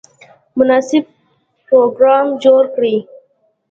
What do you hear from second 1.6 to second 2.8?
پروګرام جوړ